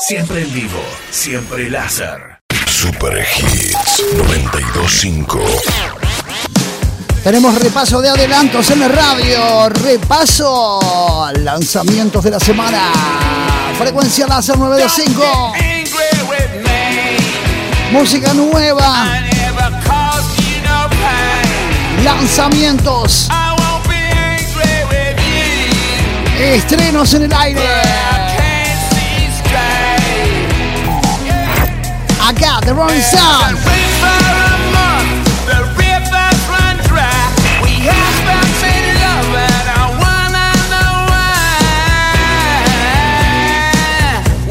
[0.00, 0.80] Siempre en vivo,
[1.10, 2.40] siempre láser.
[2.66, 5.38] Super Hits 925.
[7.22, 9.68] Tenemos repaso de adelantos en el radio.
[9.68, 12.92] Repaso lanzamientos de la semana.
[13.78, 15.52] Frecuencia láser 925.
[17.92, 19.06] Música nueva.
[22.02, 23.28] Lanzamientos.
[26.38, 28.09] Estrenos en el aire.
[32.28, 33.58] Acá, The Rolling Stones.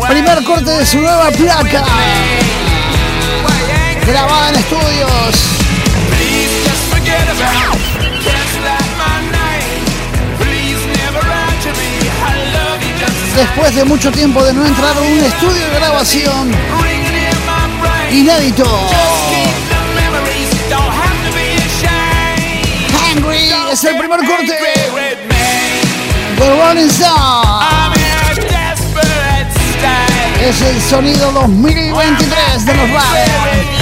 [0.09, 1.85] Primer corte de su nueva placa.
[4.05, 5.35] Grabada en estudios.
[13.35, 16.88] Después de mucho tiempo de no entrar en un estudio de grabación
[18.11, 18.65] inédito.
[23.13, 24.53] Hungry es el primer corte
[26.37, 27.95] de Rolling Stone.
[30.41, 33.78] Es el sonido 2023 de los bares.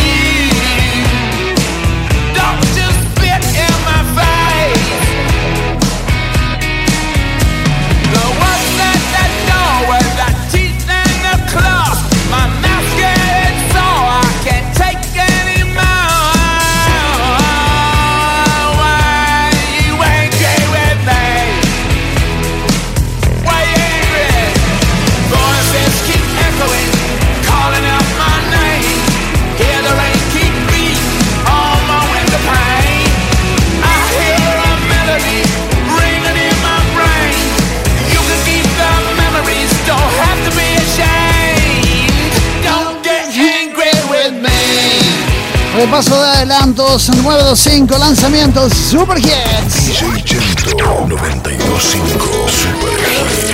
[45.97, 49.87] Repaso de adelantos 925 lanzamientos Super Hits.
[49.87, 50.77] DJ Chento
[51.07, 53.47] 925 Super Hits.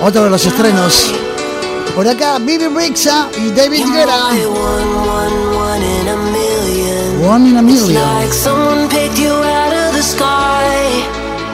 [0.00, 1.12] Otro de los estrenos.
[1.94, 4.30] Por acá, Bibi Rixa y David Guerra.
[7.28, 7.94] One in a million.
[7.94, 11.04] like someone picked you out of the sky.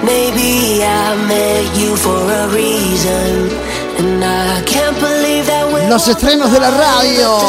[0.05, 3.51] Maybe I met you for a reason.
[3.99, 7.41] And I can't believe that we're Los estrenos de la radio.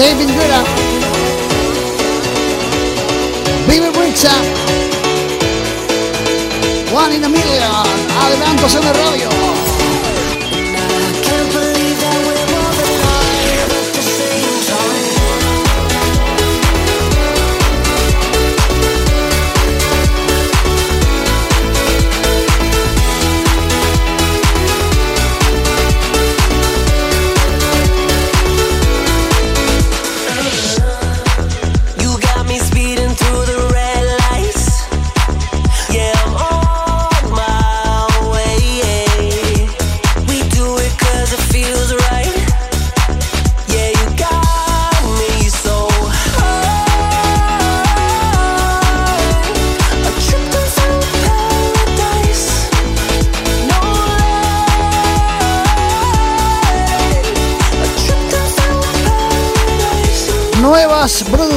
[0.00, 0.64] David Guerra.
[3.68, 4.32] Bibi Rixa.
[6.90, 7.86] One in a million.
[8.18, 9.49] Adelantos en la radio.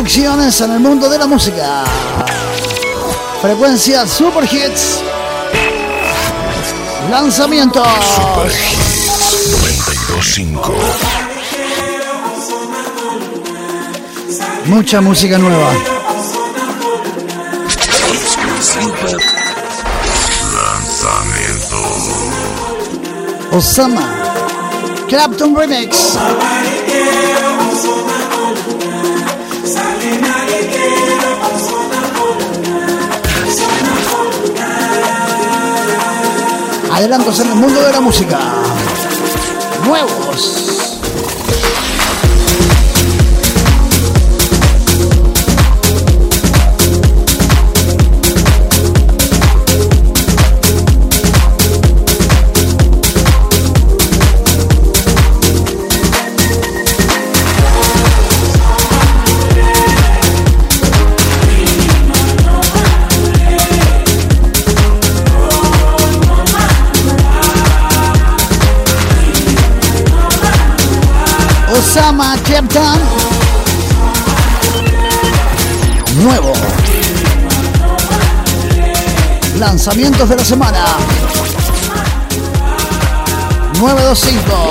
[0.03, 1.85] Producciones en el mundo de la música.
[3.41, 4.99] Frecuencia Super Hits.
[7.09, 7.87] Lanzamientos.
[7.87, 10.75] Super Hits 925.
[14.65, 15.71] Mucha música nueva.
[20.53, 21.77] Lanzamiento.
[23.51, 24.05] Osama.
[25.07, 26.17] Clapton Remix.
[36.91, 38.39] Adelantos en el mundo de la música.
[39.85, 40.82] Nuevos.
[79.65, 80.83] Lanzamientos de la semana.
[83.79, 84.69] 925.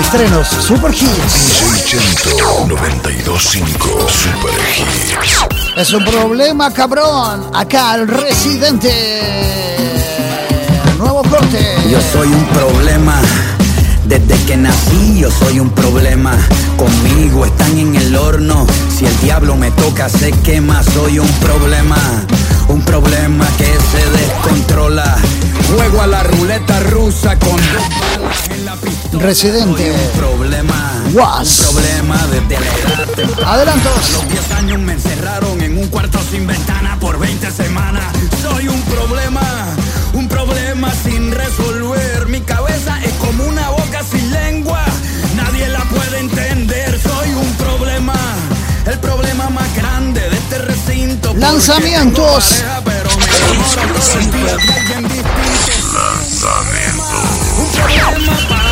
[0.00, 1.60] Estrenos Super Hits.
[1.60, 5.76] DJ Chento 925 Super Hits.
[5.76, 7.50] Es un problema, cabrón.
[7.52, 8.90] Acá el residente.
[10.96, 11.76] Nuevo corte.
[11.90, 13.20] Yo soy un problema.
[14.06, 16.38] Desde que nací yo soy un problema.
[16.78, 18.66] Conmigo están en el horno.
[18.96, 20.82] Si el diablo me toca se quema.
[20.82, 21.98] Soy un problema.
[22.68, 25.16] Un problema que se descontrola.
[25.74, 29.24] Juego a la ruleta rusa con dos balas en la pistola.
[29.24, 29.92] Residente.
[29.92, 31.02] Un problema.
[31.12, 31.60] Was.
[31.60, 32.16] Un problema
[32.48, 33.52] temprana.
[33.52, 33.92] Adelantos.
[33.92, 38.04] A los 10 años me encerraron en un cuarto sin ventana por 20 semanas.
[38.42, 39.40] Soy un problema,
[40.14, 42.13] un problema sin resolver.
[51.54, 52.64] Porque
[55.94, 58.63] Lanzamientos.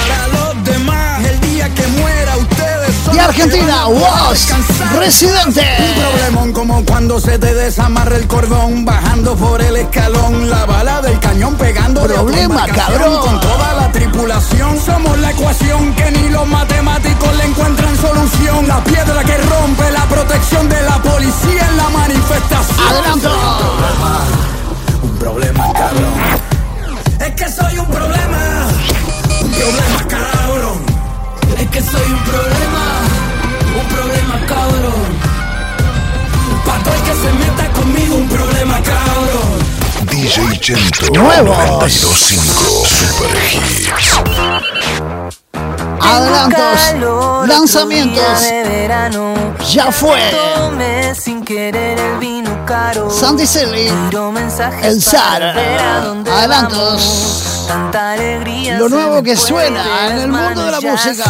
[3.33, 4.31] Argentina, van a poder Was.
[4.31, 4.99] descansar.
[4.99, 5.67] Residente.
[5.79, 11.01] Un problemón como cuando se te desamarra el cordón Bajando por el escalón La bala
[11.01, 13.21] del cañón pegando Problema, cabrón.
[13.21, 18.85] Con toda la tripulación Somos la ecuación que ni los matemáticos le encuentran solución La
[18.85, 23.31] piedra que rompe la protección de la policía en la manifestación Adelanto.
[25.03, 26.15] Un problema, cabrón
[27.19, 28.69] Es que soy un problema
[29.41, 30.83] Un problema, cabrón
[31.59, 33.22] Es que soy un problema
[33.83, 35.19] Un problema, cabrón
[36.65, 39.63] Pa' todo el que se meta conmigo un problema, cabrón
[40.11, 41.57] DJ Chento Nuevos.
[41.57, 43.89] 925 Super Hits.
[46.01, 47.49] Adelantos.
[47.49, 48.41] Lanzamientos.
[48.41, 49.35] de verano.
[49.73, 50.21] Ya fue.
[50.31, 53.11] Tomé sin querer el vino caro.
[53.11, 53.89] Sandy Silly.
[53.89, 54.43] El dónde
[56.31, 56.79] Adelantos.
[56.79, 57.65] vamos.
[57.69, 58.79] Tanta alegría.
[58.79, 61.25] Lo nuevo que suena en el mundo de la música.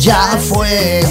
[0.00, 1.02] Ya fue.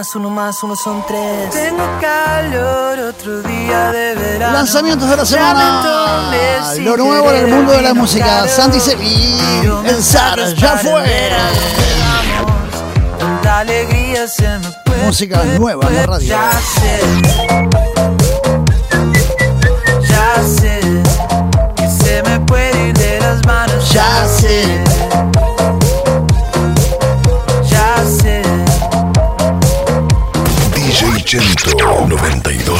[0.00, 1.50] Más, uno más, uno son tres.
[1.50, 4.54] Tengo calor, otro día de verano.
[4.54, 6.32] Lanzamientos de la semana.
[6.78, 8.48] Lo nuevo en el mundo de la música.
[8.48, 9.36] Silly.
[9.60, 10.38] Tiro El Zar.
[10.54, 11.02] Ya fue.
[11.02, 13.18] ver a dónde vamos.
[13.18, 14.96] Tanta alegría se me fue.
[15.04, 16.34] Música nueva en la radio.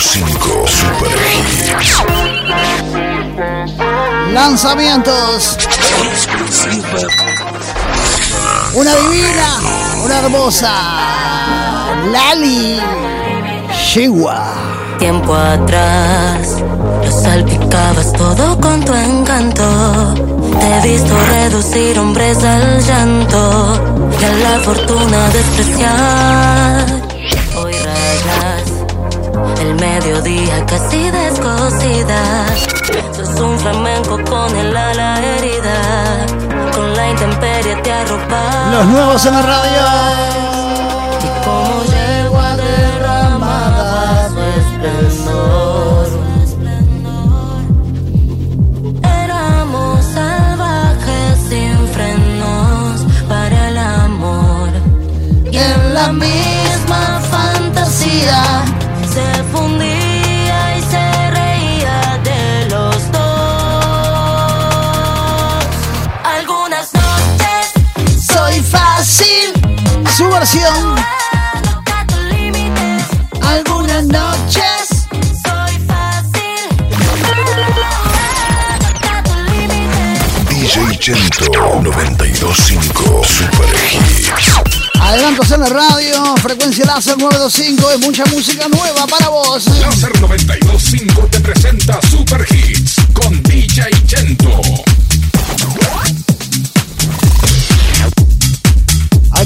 [0.00, 1.70] 925 Super Hits.
[4.32, 5.58] Lanzamientos.
[8.72, 9.60] Una divina,
[10.02, 10.72] una hermosa.
[12.10, 12.80] Lali.
[13.74, 14.54] Chihuahua.
[14.98, 16.62] Tiempo atrás,
[17.04, 20.14] lo salpicabas todo con tu encanto.
[20.58, 27.09] Te he visto reducir hombres al llanto y a la fortuna despreciar.
[29.70, 32.46] El mediodía casi descosida.
[33.12, 36.26] Sos un flamenco con el ala herida,
[36.74, 38.72] con la intemperie te arropas.
[38.72, 39.82] Los nuevos en la radio.
[41.22, 46.06] Y como yegua derramaba su esplendor.
[49.22, 54.70] Éramos salvajes sin frenos para el amor.
[55.52, 56.39] Y en la misma
[70.30, 70.96] Su versión.
[73.42, 75.08] Algunas noches.
[80.48, 84.30] DJ Chento 925 Super Hits.
[85.00, 89.66] Adelantos en la radio, frecuencia láser 925 y mucha música nueva para vos.
[89.80, 94.60] Láser 925 te presenta Super Hits con DJ Chento.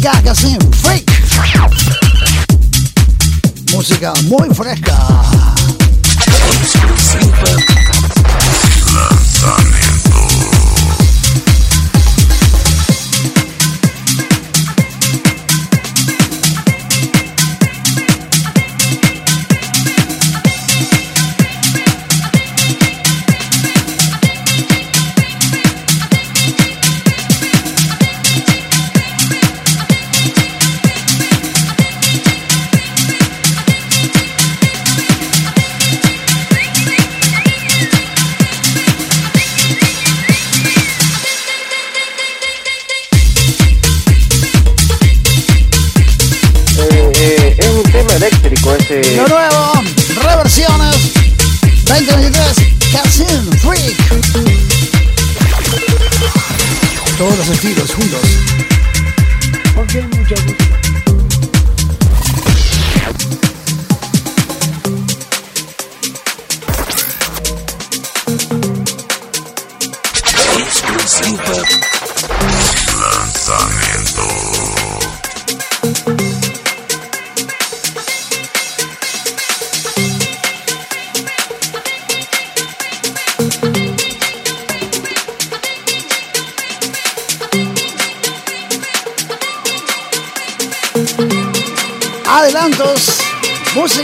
[0.06, 1.10] Acá casi freak.
[3.72, 5.24] Música muy fresca.
[48.90, 49.16] Ese.
[49.16, 49.72] Lo nuevo,
[50.22, 50.96] reversiones
[51.86, 52.56] 2023,
[52.92, 53.96] Casin Freak.
[57.16, 58.53] Todos los estilos juntos.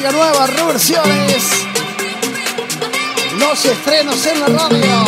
[0.01, 1.45] Música nueva, reversiones.
[3.39, 5.05] Los estrenos en la radio.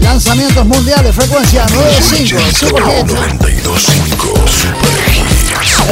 [0.00, 3.06] Lanzamientos mundiales, frecuencia 95, Super Hit.
[3.06, 4.89] 925 Super Hits.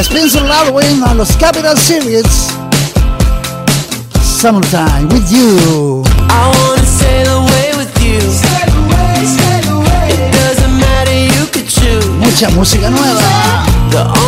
[0.02, 2.24] Spencer Loudwin a los Capital Series.
[4.22, 6.04] Summertime with you.
[6.30, 8.18] I wanna sail away with you.
[10.08, 12.06] It doesn't matter, you could choose.
[12.20, 14.27] Mucha música nueva.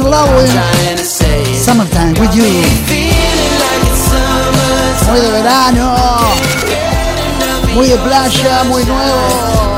[0.00, 0.50] Loudwin.
[0.50, 1.64] Trying to say it.
[1.64, 2.44] Summertime with you.
[2.44, 2.86] It's.
[5.08, 5.96] Muy de verano.
[7.74, 9.76] Muy de playa, muy nuevo.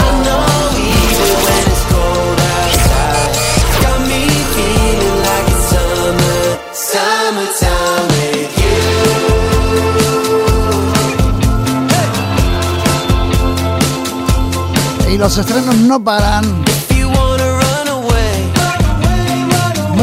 [15.19, 16.45] Los estrenos no paran.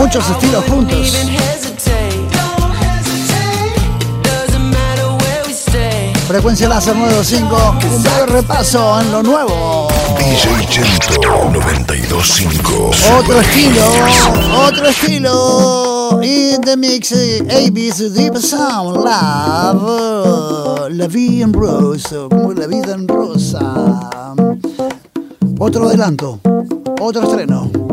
[0.05, 1.17] Muchos estilos juntos.
[6.27, 7.75] Frecuencia láser 95.
[7.91, 9.87] Un breve repaso en lo nuevo.
[10.19, 13.81] DJ Chento 925 Otro estilo,
[14.67, 16.19] otro estilo.
[16.21, 20.91] In the mix, ABC Deep Sound Love.
[20.91, 24.05] La vida en rosa, como la vida en rosa.
[25.57, 26.39] Otro adelanto,
[27.01, 27.84] otro estreno.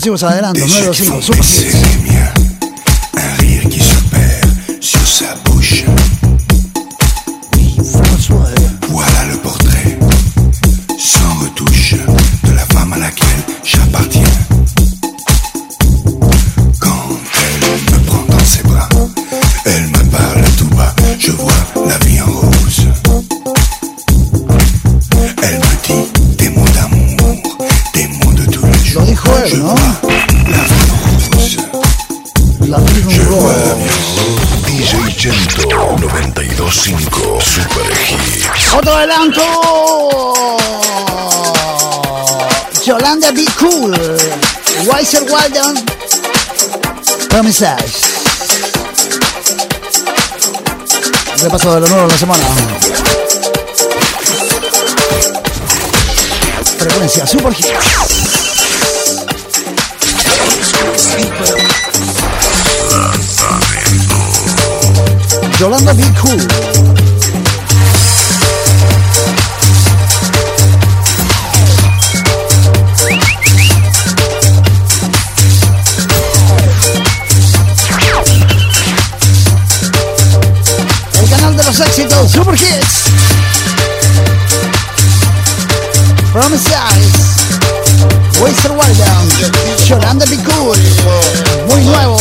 [0.00, 1.99] Exclusivos adelantos, 925,
[47.50, 48.02] Promises.
[51.42, 52.44] repaso de lo nuevo de la semana.
[56.78, 57.68] Frecuencia Super Hits.
[65.58, 66.99] Yolanda Be Cool.
[82.10, 83.04] Éxitos Super Hits.
[86.32, 86.70] Promises.
[88.40, 90.78] Waster Wild Yolanda Be Cool.
[91.68, 92.18] Muy nuevo.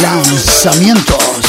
[0.00, 1.45] Lanzamientos.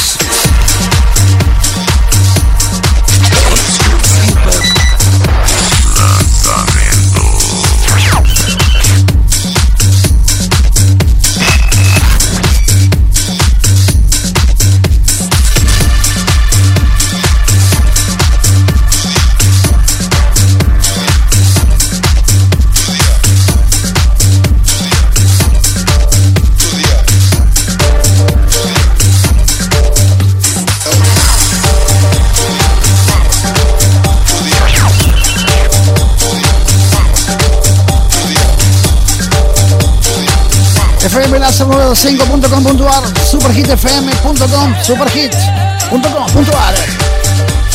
[41.58, 46.74] fmlazo95.com.ar superhitfm.com superhit.com.ar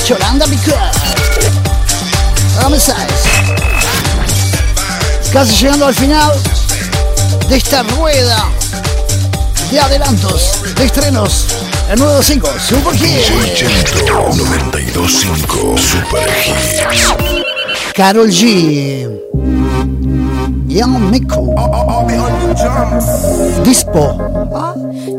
[0.08, 0.92] Yolanda Picar
[2.58, 2.96] Promises
[5.34, 6.32] Casi llegando al final
[7.50, 8.46] de esta rueda
[9.70, 11.46] de adelantos, de estrenos
[11.90, 13.32] el nuevo 5 Super Hit
[14.10, 16.30] 925 Super.
[17.94, 19.63] Carol G
[20.74, 21.54] Young Miku
[23.64, 24.18] Dispo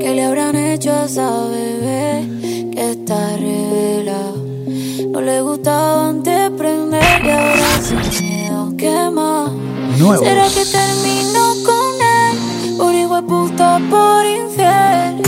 [0.01, 2.27] ¿Qué le habrán hecho a esa bebé
[2.73, 4.33] que está revelada?
[5.13, 9.53] No le gustaba antes prender y ahora sin miedo quema.
[9.97, 10.27] Nuevos.
[10.27, 12.77] ¿Será que terminó con él?
[12.77, 15.23] Por igual puta, por infiel.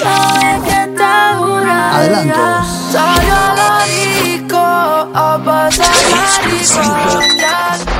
[0.00, 1.96] Sabe que está dura.
[1.96, 2.68] Adelantos.
[2.92, 3.84] Salió a la
[4.22, 5.86] disco a pasar.
[7.40, 7.93] Ya,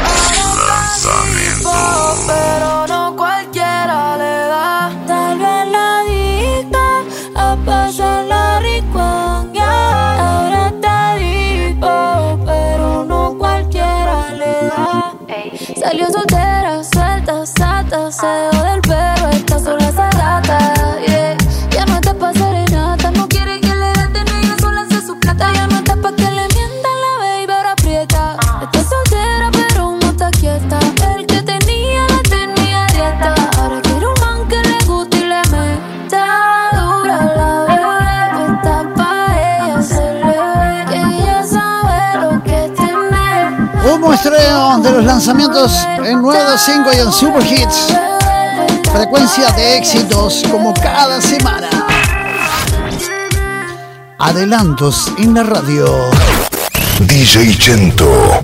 [2.27, 4.91] pero no cualquiera le da.
[5.07, 6.85] Tal vez la disco
[7.37, 9.01] a pasar la rico.
[9.01, 15.15] Ahora está disco, pero no cualquiera le da.
[15.81, 16.34] Salió soltera,
[45.27, 45.73] lanzamientos
[46.05, 47.95] en 925 y en Super Hits.
[48.93, 51.71] Frecuencia de éxitos como cada semana.
[54.19, 55.87] Adelantos en la radio.
[57.09, 58.43] DJ Chento.